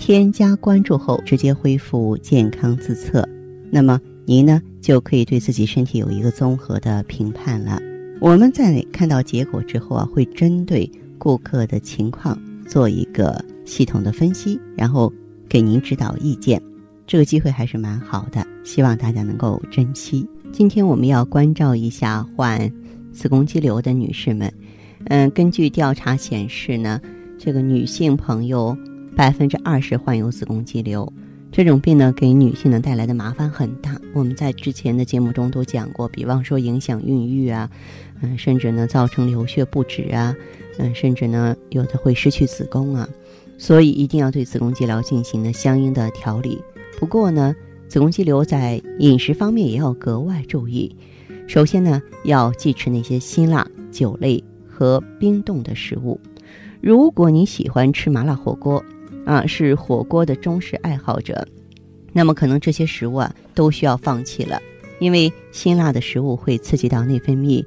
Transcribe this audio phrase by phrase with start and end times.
[0.00, 3.22] 添加关注后，直接恢复健康自测，
[3.70, 7.78] 那么您呢就可以对自己身体有一个综合的评判了。
[8.18, 12.36] 我们在看到结果之后啊，会针对顾客的情况
[12.66, 15.12] 做一个系统的分析，然后
[15.50, 16.60] 给您指导意见。
[17.06, 20.26] 这个机会还是蛮好的，希望大家能够珍惜。
[20.50, 22.58] 今天我们要关照一下患
[23.12, 24.50] 子宫肌瘤的女士们。
[25.04, 26.98] 嗯，根据调查显示呢，
[27.38, 28.74] 这个女性朋友。
[29.20, 31.12] 百分之二十患有子宫肌瘤，
[31.52, 34.00] 这种病呢给女性呢带来的麻烦很大。
[34.14, 37.70] 我们在之前的节目中都讲过，比方说影响孕育啊，
[38.22, 40.34] 嗯，甚至呢造成流血不止啊，
[40.78, 43.06] 嗯，甚至呢有的会失去子宫啊。
[43.58, 46.58] 所以一定要对子宫肌瘤进行呢相应的调理。
[46.98, 47.54] 不过呢，
[47.88, 50.96] 子宫肌瘤在饮食方面也要格外注意。
[51.46, 56.18] 首先呢，要忌吃那些辛辣、酒类和冰冻的食物。
[56.80, 58.82] 如果你喜欢吃麻辣火锅，
[59.24, 61.46] 啊，是火锅的忠实爱好者，
[62.12, 64.60] 那么可能这些食物啊都需要放弃了，
[64.98, 67.64] 因为辛辣的食物会刺激到内分泌，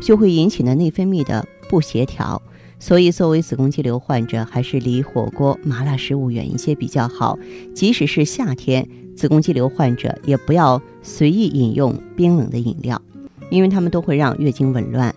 [0.00, 2.40] 就会引起呢内分泌的不协调。
[2.80, 7.38] 所以，作为子宫肌瘤患者，还是离火锅、麻辣食物远一些比较好。
[7.74, 13.00] 即使是夏天，子宫肌瘤患者也不要随意饮用冰冷的饮料，
[13.48, 15.14] 因为它们都会让月经紊乱。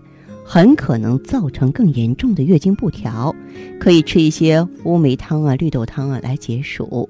[0.49, 3.35] 很可能造成更严重的月经不调，
[3.81, 7.09] 可以吃一些乌梅汤啊、绿豆汤啊来解暑。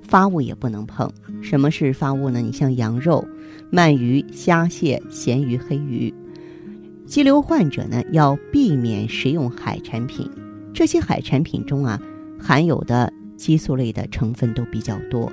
[0.00, 1.12] 发物也不能碰。
[1.42, 2.40] 什么是发物呢？
[2.40, 3.22] 你像羊肉、
[3.70, 6.12] 鳗鱼、虾蟹、咸鱼、黑鱼。
[7.04, 10.26] 肌瘤患者呢要避免食用海产品，
[10.72, 12.00] 这些海产品中啊
[12.40, 15.30] 含有的激素类的成分都比较多，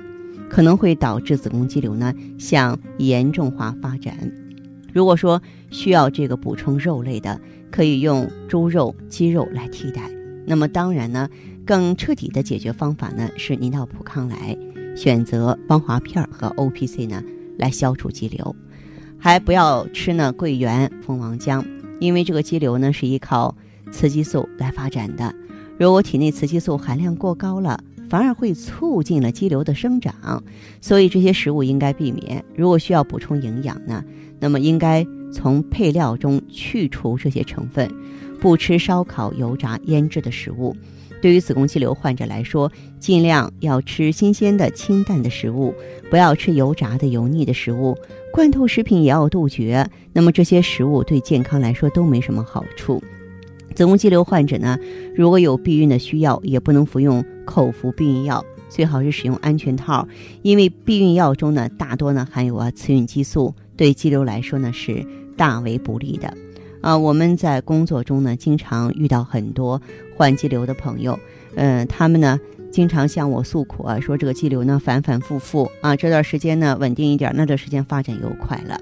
[0.50, 4.30] 可能会导致子宫肌瘤呢向严重化发展。
[4.96, 7.38] 如果说需要这个补充肉类的，
[7.70, 10.10] 可以用猪肉、鸡肉来替代。
[10.46, 11.28] 那么当然呢，
[11.66, 14.56] 更彻底的解决方法呢是您到普康来
[14.96, 17.22] 选择芳华片和 O P C 呢
[17.58, 18.56] 来消除肌瘤，
[19.18, 21.62] 还不要吃呢桂圆、蜂王浆，
[22.00, 23.54] 因为这个肌瘤呢是依靠
[23.92, 25.34] 雌激素来发展的。
[25.78, 30.42] 如果体内雌激素含量过高了，反而会促进了肌瘤的生长，
[30.80, 32.44] 所以这些食物应该避免。
[32.56, 34.04] 如果需要补充营养呢？
[34.38, 37.90] 那么应该从配料中去除这些成分，
[38.38, 40.76] 不吃烧烤、油炸、腌制的食物。
[41.22, 45.74] 对于子宫肌瘤患者来说，尽量要吃新鲜的、清淡的食物，
[46.10, 47.96] 不要吃油炸的、油腻的食物。
[48.30, 49.88] 罐头食品也要杜绝。
[50.12, 53.02] 那么这些食物对健康来说都没什么好处。
[53.76, 54.78] 子宫肌瘤患者呢，
[55.14, 60.08] 如果有避孕的需要，也不能服用口服避孕药，最好是使用安全套，
[60.40, 63.54] 因为避孕药中呢，大多呢含有啊雌孕激素。
[63.76, 66.32] 对肌瘤来说呢是大为不利的，
[66.80, 69.78] 啊，我们在工作中呢经常遇到很多
[70.16, 71.20] 患肌瘤的朋友，
[71.56, 72.40] 嗯，他们呢
[72.72, 78.80] 经常向我诉苦啊，说这个肌瘤呢反反复复啊，这段时间呢稳定一点，那段时间发展又快了。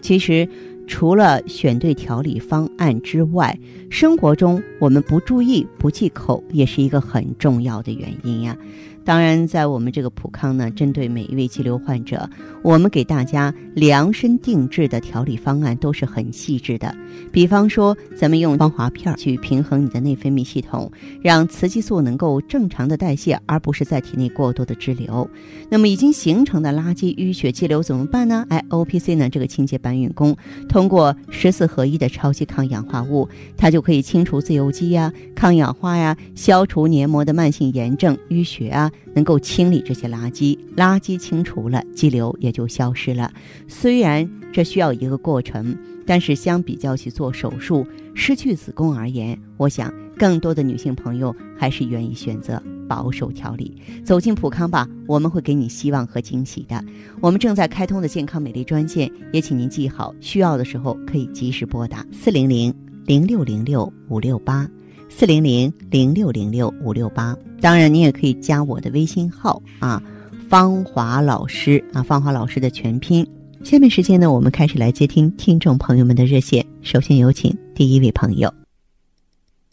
[0.00, 0.48] 其实
[0.86, 3.58] 除了选对调理方案之外，
[3.90, 8.56] 生活中我们不注意不忌口也是一个很重要的原因呀。
[9.06, 12.28] 当然，在我们这个普康呢，针对每一位肌瘤患者，
[12.60, 16.92] 我们给大家量身定制的调理方案都是很细致的。
[17.30, 20.90] 比方说，咱们用芳华片去平衡你的内分泌系统，
[21.22, 25.30] 让雌激素能够正常的代谢，而不是在体内过多的滞留。
[25.70, 28.44] 那么已经形成的垃圾淤血肌瘤怎么办呢？
[28.48, 30.36] 哎，O P C 呢这个清洁搬运工，
[30.68, 38.90] 通过十四合一的超级抗氧化物，它就可以清除自由基呀、抗氧化呀，消除黏膜的慢性炎症、淤血啊。
[39.14, 43.32] 能够清理这些垃圾，垃圾清除了，肌瘤也就消失了。
[43.66, 53.76] 虽然这需要一个过程，但是相比较起做手术失去子宫而言，我想更多的女性朋友还是愿意选择保守调理。
[54.04, 56.82] 走进普康吧，我们会给你希望和惊喜的。
[57.20, 64.68] 我们正在开通的健康美丽专线，也请您记好，需要的时候可以及时拨打四零零零六零六五六八。
[65.08, 70.02] 四零零零六零六五六八，当然你也可以加我的微信号啊，
[70.48, 73.26] 芳华老师啊，芳华老师的全拼。
[73.64, 76.64] 下面时间呢，我们开始来接听听众朋友们的热线。
[76.82, 78.52] 首先有请第一位朋友。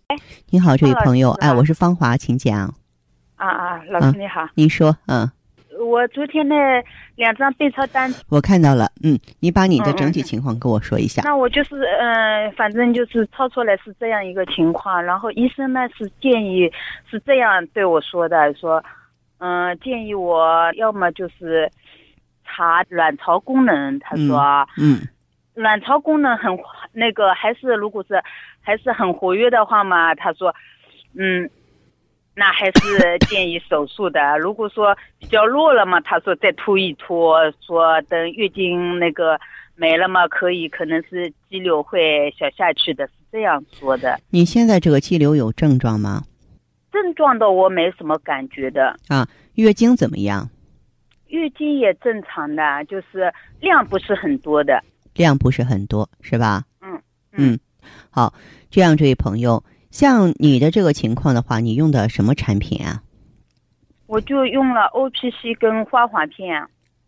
[0.08, 0.16] 哎，
[0.50, 2.74] 你好，这位朋友，哎，我是芳华，请讲。
[3.36, 5.30] 啊啊，老师你好，您说，嗯，
[5.94, 6.84] 我昨天那
[7.16, 11.22] 两张 B 超单，我看到了，嗯，你把你的整体情况跟我说一下。
[11.24, 16.72] 那我就是，嗯、反正就是超出来是这样一个情况，然后医生呢是建议
[17.12, 18.84] 是这样对我说的，说，
[19.38, 21.70] 嗯、建议我要么就是
[22.44, 24.68] 查卵巢功能，他说。
[24.80, 25.00] 嗯
[25.56, 26.58] 卵巢功能很
[26.94, 28.20] 那个，还是如果是
[28.60, 30.52] 还是很活跃的话嘛，他说，
[31.16, 31.48] 嗯，
[32.36, 34.38] 那还是建议手术的。
[34.40, 39.40] 如果说比较弱了嘛，他说再拖一拖，说等月经那个
[39.76, 44.20] 没了嘛，可以可能是肌瘤会小下去的，是这样说的。
[44.30, 46.24] 你现在这个肌瘤有症状吗？
[46.92, 50.50] 症状的我没什么感觉的，啊，月经怎么样？
[51.28, 54.84] 月经也正常的，就是量不是很多的。
[55.16, 56.64] 量不是很多，是吧？
[56.82, 57.02] 嗯
[57.32, 57.60] 嗯，
[58.12, 58.32] 好，
[58.70, 59.64] 这样，这位朋友，
[59.94, 63.04] 像你的这个情况的话，你用的什么产品啊？
[64.08, 66.60] 我就用了 O P C 跟花滑片。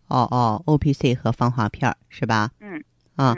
[0.08, 2.52] 哦哦，O P C 和芳华片是吧？
[2.60, 2.84] 嗯。
[3.16, 3.36] 啊，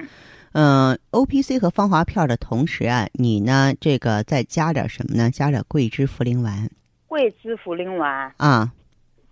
[0.51, 5.31] 嗯，O P C 和芳华片的同时啊，你呢这个再加点什么呢？
[5.31, 6.69] 加点桂枝茯苓丸。
[7.07, 8.33] 桂枝茯苓丸。
[8.35, 8.73] 啊。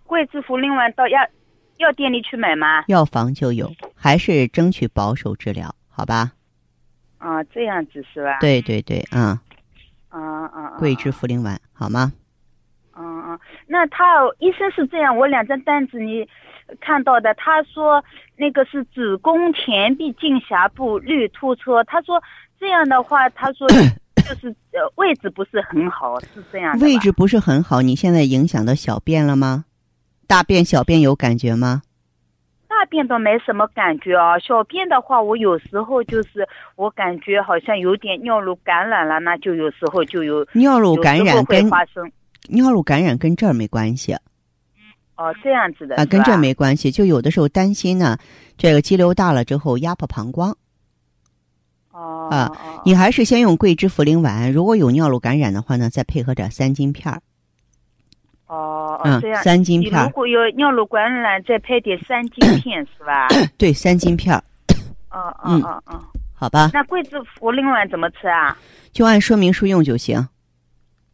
[0.05, 1.19] 桂枝茯苓丸到药
[1.79, 2.85] 药店里去买吗？
[2.87, 6.31] 药房就有，还是争取保守治疗，好吧？
[7.17, 8.39] 啊，这样子是吧？
[8.39, 9.37] 对对对，嗯。
[10.19, 10.77] 啊啊啊！
[10.77, 12.13] 桂枝茯苓丸，好吗？
[12.97, 14.03] 嗯嗯，那他
[14.39, 16.27] 医生是这样，我两张单子你
[16.79, 18.03] 看到的，他说
[18.37, 22.21] 那个是子宫前壁颈峡部绿突出，他说
[22.59, 23.67] 这样的话，他说
[24.25, 26.85] 就是呃位置不是很好，是这样的。
[26.85, 29.65] 位置不是很好，你现在影响到小便了吗？
[30.27, 31.81] 大便、小便有感觉吗？
[32.85, 42.11] 大便倒没什么感觉啊，小便的话，我有时候就是我感觉好像有点尿路感染了，那就有时候就有尿路感染跟发生
[42.47, 44.13] 尿路感染跟这儿没关系。
[45.15, 48.19] 哦，这样子的啊，跟这没关系，就有的时候担心呢，
[48.55, 50.55] 这个肌瘤大了之后压迫膀胱。
[51.91, 52.51] 哦啊，
[52.85, 57.19] 你还是先用桂枝茯苓丸，如果有尿路感染的话呢，再配合点三金片儿。
[58.47, 63.27] 哦，嗯，这样三金片如果有尿路感染，再配点三金片是吧？
[63.57, 64.43] 对，三金片儿。
[65.11, 66.03] 哦哦哦哦，
[66.33, 66.69] 好吧。
[66.73, 68.55] 那桂枝茯苓丸怎么吃啊？
[68.91, 70.17] 就按说明书用就行。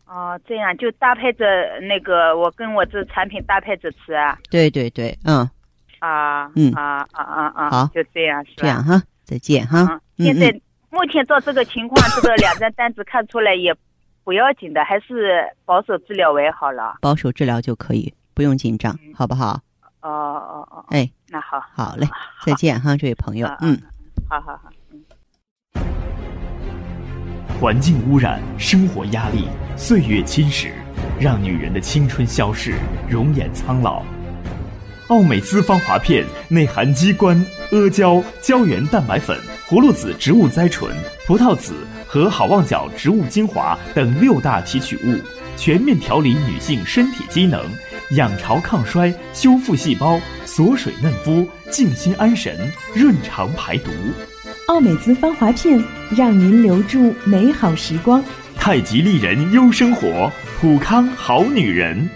[0.05, 1.45] 哦，这样就搭配着
[1.87, 4.37] 那个，我跟我这产品搭配着吃啊。
[4.49, 5.49] 对对对，嗯。
[5.99, 7.69] 啊，嗯啊啊啊啊！
[7.69, 8.57] 好，就这样是吧？
[8.57, 10.01] 这样哈，再见哈。
[10.17, 10.51] 现在
[10.89, 13.71] 目前照这个情况，这个两张单子看出来也
[14.23, 16.97] 不要紧的，还是保守治疗为好了。
[17.01, 19.59] 保守治疗就可以，不用紧张，好不好？
[20.01, 20.85] 哦哦哦。
[20.89, 21.59] 哎，那好。
[21.73, 22.07] 好嘞，
[22.45, 23.47] 再见哈，这位朋友。
[23.61, 23.77] 嗯。
[24.29, 24.69] 好好好。
[24.91, 25.03] 嗯。
[27.59, 30.71] 环境污染、生活压力、岁月侵蚀，
[31.19, 32.75] 让女人的青春消逝，
[33.09, 34.03] 容颜苍老。
[35.09, 37.35] 奥美姿芳华片内含鸡冠、
[37.71, 40.89] 阿胶、胶原蛋白粉、葫芦籽植物甾醇、
[41.27, 41.73] 葡萄籽
[42.11, 45.17] 和好望角植物精华等六大提取物，
[45.55, 47.63] 全面调理女性身体机能，
[48.17, 53.89] 养巢抗衰、修复细胞、锁水嫩肤、静心安神、润肠排毒。
[54.67, 55.81] 奥美姿芳华片
[56.13, 58.21] 让您留住美好时光。
[58.57, 60.29] 太极丽人优生活，
[60.59, 62.09] 普康好女人。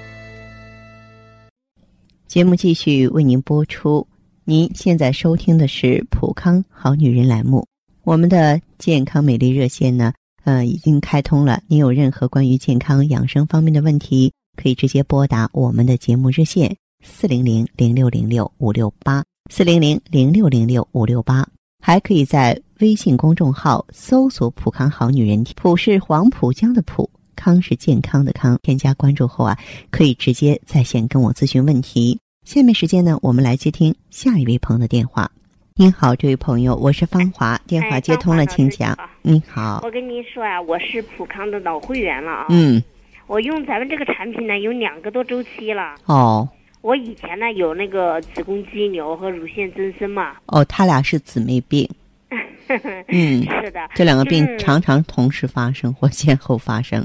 [2.28, 4.06] 节目继续为您播出。
[4.44, 7.66] 您现在收听的是《普康好女人》栏目。
[8.06, 11.60] 我们的健康美丽热线呢，呃，已经开通了。
[11.68, 21.48] 您有任何关于健康养生方面的问题，可以直接拨打我们的节目热线四零零零六零六五六八四零零零六零六五六八，
[21.84, 27.10] 还可以在微信公众号搜索“普康好女人”，普是黄浦江的浦。
[27.36, 29.58] 康是健康的康，添加关注后啊，
[29.90, 32.20] 可以直接在线跟我咨询问题。
[32.46, 35.32] 下面时间呢，我们来接听下一位朋友的电话。
[35.78, 38.98] 您好，这位朋友，我是芳华，电话接通了，请讲。
[39.22, 42.46] 您好，我跟您说啊，我是普康的老会员了啊。
[42.48, 42.82] 嗯。
[43.28, 45.96] 我用咱们这个产品呢，有两个多周期了。
[46.06, 46.48] 哦。
[46.80, 50.38] 我以前呢有那个子宫肌瘤和乳腺增生嘛。
[50.46, 51.86] 哦，他俩是姊妹病。
[53.10, 57.02] 嗯，是的，这两个病常常同时发生或先后发生。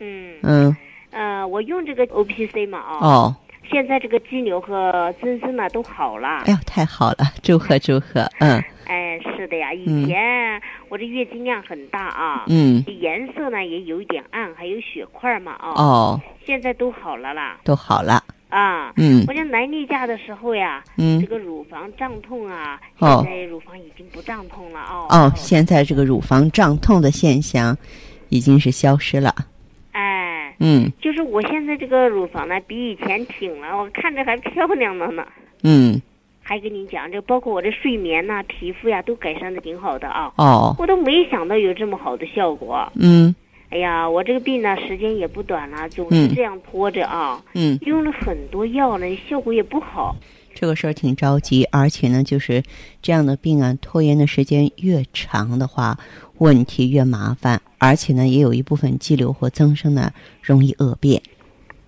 [0.00, 0.76] 嗯嗯，
[1.12, 2.98] 呃，我用这个 O P C 嘛啊。
[3.00, 3.36] 哦。
[3.70, 6.42] 现在这个肌瘤和增生呢都好了。
[6.46, 7.18] 哎呀，太好了！
[7.42, 8.62] 祝贺祝贺，嗯。
[8.86, 12.44] 哎，是的呀，以前我这月经量很大啊。
[12.48, 12.82] 嗯。
[12.86, 15.72] 颜色呢也有一点暗，还有血块嘛啊。
[15.76, 16.20] 哦。
[16.44, 17.58] 现在都好了啦。
[17.64, 18.22] 都好了。
[18.48, 25.06] 啊，嗯，我这来例假的时候呀，嗯，这个乳房胀痛啊，哦，现在乳房已经不胀痛了哦。
[25.08, 27.78] 哦，现在这个乳房胀痛的现象
[28.28, 29.32] 已经是消失了。
[30.60, 35.26] 哎，嗯就是我现在这个乳房呢，比以前挺了，我看着还漂亮了呢。
[35.62, 36.00] 嗯，
[36.42, 40.32] 还跟你讲，这包括我的睡眠呐、皮肤呀，都改善的挺好的啊。
[40.36, 42.90] 哦，我都没想到有这么好的效果。
[42.94, 43.34] 嗯
[43.70, 47.40] 哎呀，我这个病呢，时间也不短了，总嗯是这样拖着啊。
[47.54, 50.16] 嗯，用了很多药了，效果也不好。
[50.52, 52.62] 这个事儿挺着急，而且呢，就是
[53.00, 55.96] 这样的病啊，拖延的时间越长的话，
[56.38, 61.20] 问题越麻烦，而且呢，也有一部分肌瘤或增生呢，容易恶变。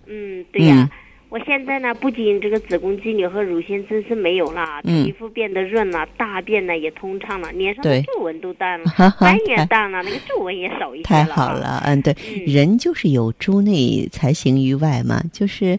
[0.07, 0.99] 嗯，对呀、嗯
[1.33, 8.85] 我现在呢，不仅这个子宫肌瘤和乳腺增生没有了，嗯皮肤变得润了，大便呢也通畅了，脸上的皱纹都淡了，
[9.19, 11.25] 斑也淡了，那个皱纹也少一些太。
[11.25, 15.79] 好了，嗯，对，嗯人就是有诸内才行于外嘛，就是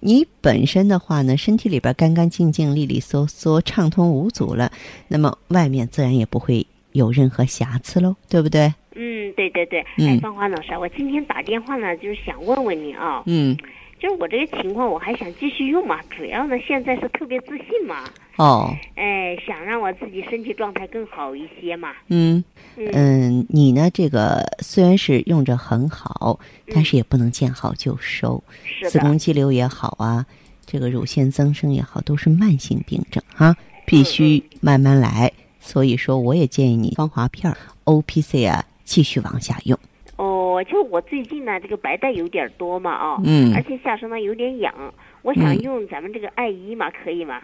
[0.00, 4.70] 你本身的话呢，身体里边干干净净、利利索索、畅通无阻了，
[5.08, 8.74] 那么外面自然也不会有任何瑕疵喽，对不对？
[8.94, 9.84] 嗯，对对对。
[9.98, 13.56] 嗯哎，芳华老师，我今天打电话呢，就是想问问你啊，嗯，
[13.98, 18.04] 就是我这个情况，我还想继续用嘛，主要呢现在是特别自信嘛，
[18.36, 21.92] 哦，哎，想让我自己身体状态更好一些嘛。
[22.08, 22.42] 嗯
[22.76, 23.90] 嗯嗯，你呢？
[23.92, 26.38] 这个虽然是用着很好，
[26.74, 28.42] 但是也不能见好就收。
[28.64, 30.24] 是子宫，肌瘤也好啊，
[30.64, 33.54] 这个乳腺增生也好，都是慢性病症啊，
[33.86, 35.30] 必须慢慢来。
[35.60, 39.78] 所以说，我也建议你芳华片儿 O P C 啊，继续往下用。
[40.16, 44.74] 哦，就我最近呢，这个白带有点多嘛啊，嗯而且下身呢有点痒，
[45.22, 47.40] 我想嗯用咱们这个艾依嘛，可以吗？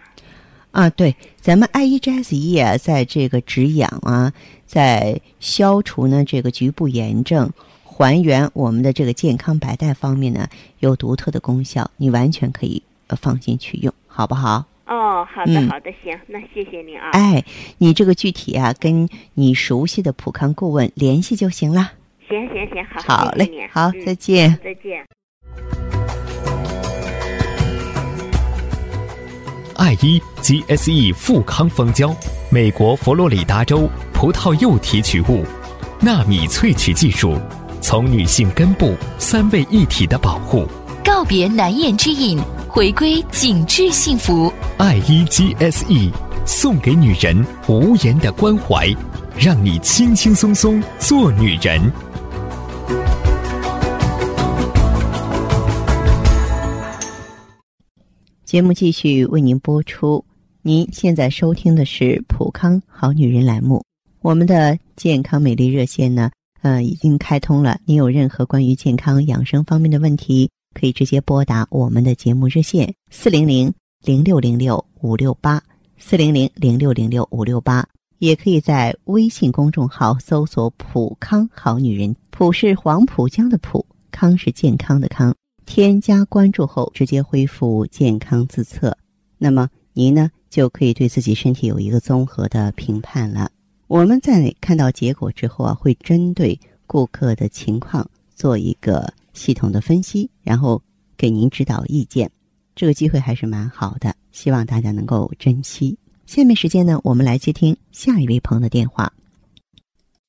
[0.71, 4.31] 啊，对，咱们艾依 G S E 啊，在这个止痒啊，
[4.65, 7.49] 在消除呢这个局部炎症、
[7.83, 10.47] 还原我们的这个健康白带方面呢，
[10.79, 14.65] 有独特的功效，你完全可以呃放心去用，好不好？
[14.87, 17.09] 哦，好的嗯好的，行，那谢谢您啊。
[17.11, 17.43] 哎，
[17.77, 21.91] 你这个具体啊，跟你熟悉的普康顾问联系就行了。
[22.29, 24.57] 行行行，好，好谢谢你嘞，好，嗯再见。
[24.63, 25.05] 再见。
[29.75, 32.15] 爱伊 GSE 富康蜂胶，
[32.49, 35.45] 美国佛罗里达州葡萄柚提取物，
[35.99, 37.37] 纳米萃取技术，
[37.81, 40.65] 从女性根部三位一体的保护。
[41.05, 42.39] 告别难言之隐，
[42.77, 44.53] 回归紧致幸福。
[44.77, 46.13] 爱伊 GSE
[46.45, 48.95] 送给女人无言的关怀，
[49.35, 51.91] 让你轻轻松松做女人。
[58.45, 60.23] 节目继续为您播出。
[60.61, 63.83] 您现在收听的是《普康好女人》栏目，
[64.21, 66.29] 我们的健康美丽热线呢，
[66.61, 67.79] 呃，已经开通了。
[67.85, 75.59] 您有任何关于健康养生方面的问题，可以直接拨打我们的节目热线四零零零六零六五六八
[75.97, 77.83] 四零零零六零六五六八，
[78.19, 85.33] 也可以在微信公众号搜索“普康好女人”，普是黄浦江的浦，康是健康的康。
[85.65, 88.95] 添加关注后，直接恢复健康自测，
[89.39, 93.49] 那么您呢就可以对自己身体有一个综合的评判了。
[93.87, 100.81] 我们在看到结果之后啊，会针对顾客的情况做一个系统的分析，然后
[101.15, 102.29] 给您指导意见。
[102.75, 105.97] 这个机会还是蛮好的，希望大家能够珍惜。
[106.25, 109.11] 下面时间呢，我们来接听下一位朋友的电话。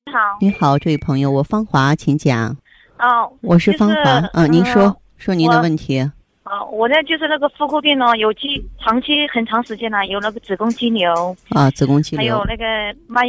[0.05, 2.55] 你好，你好，这位朋友，我芳华，请讲。
[2.99, 5.99] 哦，我是芳华，就是嗯，您说嗯说您的问题。
[6.43, 12.65] 啊，我呢就是那个妇科病呢，有肌长期很长时间了，有那个子宫肌瘤，啊，子宫肌瘤还有、那个
[13.07, 13.21] 脉，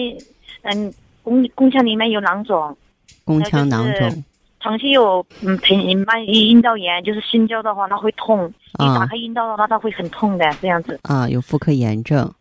[0.62, 2.76] 嗯，宫宫腔里面有囊肿，
[3.24, 4.24] 宫腔囊就是肿
[4.60, 11.00] 长期有嗯盆慢阴道炎，就是心交的话它会痛，一打啊开阴道的话它会很痛的这样子。
[11.02, 12.32] 啊，有妇科炎症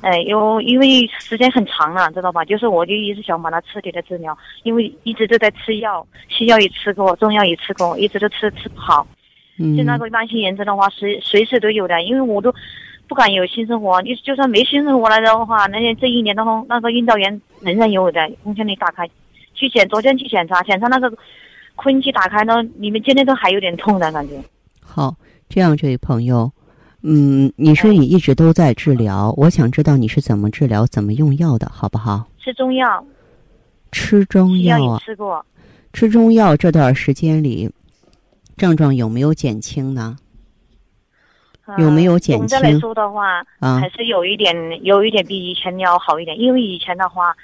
[0.00, 2.44] 哎，有因为时间很长了，知道吧？
[2.44, 9.06] 就是我就一直想把它彻底的治疗，因为一直都在吃药，西药也吃过，中药也吃过，一直都吃吃不好。
[9.58, 12.52] 嗯就那个慢性炎症的话，随随时都有的，因为我都
[13.06, 14.02] 不敢有性生活。
[14.02, 18.28] 你就算没性生活了的话，那这一年当中，那个阴道炎仍然有的。
[18.42, 19.08] 宫腔里打开，
[19.54, 21.12] 去检，昨天去检查，检查那个
[21.76, 24.42] 空气打开呢，里面今天都还有点痛的感觉。
[24.80, 25.14] 好，
[25.48, 26.52] 这样这位朋友，
[27.02, 32.28] 嗯，你说你一直都在治疗，我想知道你是怎么治疗、怎么用药的，好不好？
[32.38, 33.04] 吃中药，
[33.92, 35.44] 吃中药也药啊，吃过，
[35.92, 37.70] 吃中药这段时间里，
[38.56, 40.16] 症状有没有减轻呢？
[41.78, 46.38] 有没有减轻总的来说的话，啊还是有一点，有一点比以前要好一点。
[46.38, 47.34] 因为以前的话，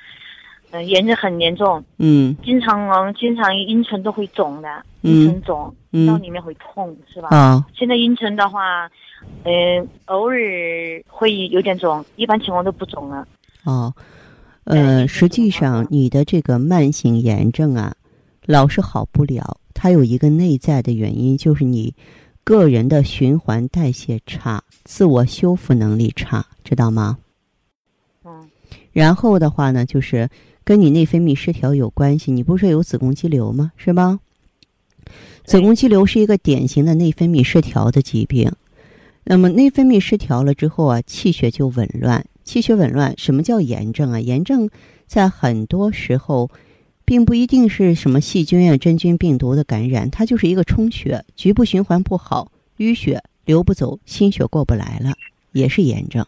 [0.71, 4.69] 嗯、炎症很严重，嗯经常嗯，经常阴唇都会肿的，
[5.03, 7.29] 嗯阴唇肿，阴道嗯里面会痛，是吧？
[7.31, 8.91] 啊现在阴唇的话，
[9.45, 10.37] 呃，偶尔
[11.07, 13.27] 会有点肿，一般情况都不肿了。
[13.65, 13.93] 哦，
[14.65, 17.95] 对呃，实际上你的这个慢性炎症啊，
[18.47, 21.95] 老是好不了，它有一个内在的原因，就是你
[22.45, 27.19] 个人的循环代谢差，自我修复能力差，知道吗？
[28.25, 28.49] 嗯。
[28.93, 30.29] 然后的话呢，就是
[30.71, 32.31] 跟你内分泌失调有关系。
[32.31, 33.73] 你不是有子宫肌瘤吗？
[33.77, 34.21] 是吧？
[35.45, 38.53] 子宫肌瘤是一个典型的内分泌失调的疾病。
[39.25, 42.25] 那么内分泌失调了之后啊，气血就紊乱。
[42.45, 44.21] 气血紊乱，什么叫炎症啊？
[44.21, 44.71] 炎症
[45.09, 46.49] 在很多时候，
[47.05, 55.15] 并不一定是什么细菌啊、真菌、病毒的感染，它就是一个充血，局部循环不好，淤血流不走，心血过不来了，
[55.51, 56.25] 也是炎症。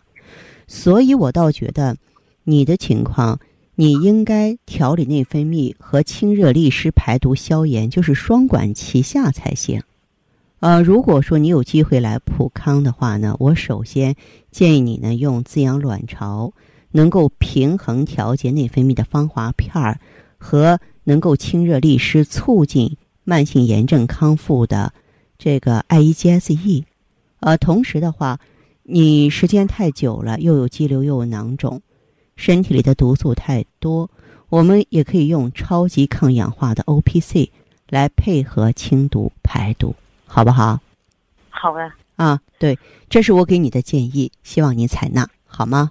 [0.67, 1.97] 所以我倒觉得，
[2.43, 3.39] 你的情况，
[3.75, 9.83] 你应该调理内分泌和清热利湿、排毒消炎，就是双管齐下才行。
[10.61, 14.15] 呃，如果说你有机会来普康的话呢，我首先
[14.51, 16.53] 建议你呢用滋养卵巢、
[16.91, 19.99] 能够平衡调节内分泌的芳华片儿
[20.39, 24.93] 和能够清热利湿、促进慢性炎症康复的
[25.39, 26.85] 这个 I E G S E。
[27.41, 28.39] 呃，同时的话，
[28.85, 31.81] 你时间太久了，又有肌瘤又有囊肿，
[32.37, 34.11] 身体里的毒素太多，
[34.49, 37.51] 我们也可以用超级抗氧化的 O P C
[37.89, 39.95] 来配合清毒排毒。
[40.27, 40.81] 好不好？
[41.51, 41.95] 好啊。
[42.17, 45.91] 啊，对，这是我给你的建议，希望你采纳，好吗？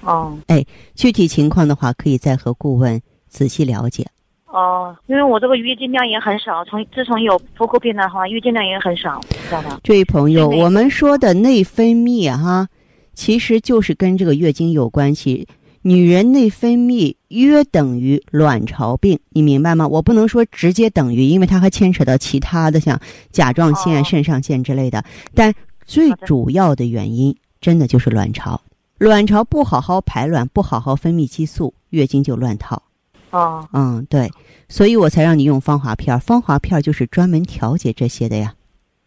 [0.00, 0.36] 哦。
[0.46, 4.06] 哎，具体情况的话，可以再和顾问仔细了解。
[4.46, 9.78] 哦，因为我这个月经量也很少，从自从有妇科病的话，月经量也很少，知道吧？
[9.84, 12.66] 这位朋友，我们说的内分泌哈，
[13.12, 15.46] 其实就是跟这个月经有关系。
[15.88, 19.88] 女人内分泌约等于卵巢病，你明白吗？
[19.88, 23.00] 我不能说直接等于，因为它还牵扯到其他的，像
[23.32, 25.02] 甲状腺、肾上腺之类的。
[25.34, 25.54] 但
[25.86, 28.60] 最主要的原因，真的就是卵巢。
[28.98, 32.82] 卵巢不好好排卵，不好好分泌激素，月经就乱套。
[33.30, 34.30] 哦，嗯，对，
[34.68, 36.20] 所以我才让你用芳华片。
[36.20, 38.54] 芳华片就是专门调节这些的呀。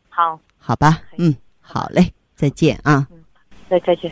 [0.09, 3.07] 好，好吧，嗯，好嘞，再见啊。
[3.11, 3.19] 嗯，
[3.69, 4.11] 再再见。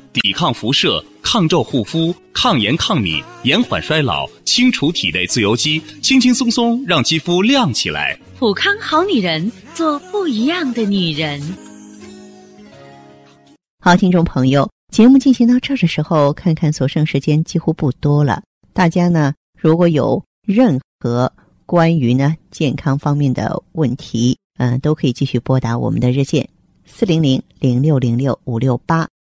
[0.13, 1.03] 抵抗辐射。
[1.23, 8.19] 抗皱护肤、抗炎抗敏、延缓衰老、清除体内自由基，轻轻松松让肌肤亮起来。
[8.37, 11.39] 普康好女人，做不一样的女人。
[13.79, 18.41] 好，听众朋友，节目进行到这儿的时候，看看所剩时间几乎不多了。
[18.73, 21.31] 大家呢，如果有任何
[21.65, 26.49] 关于呢健康方面的问题，嗯，都可以继续拨打我们的热线
[26.83, 29.07] 四零零零六零六五六八。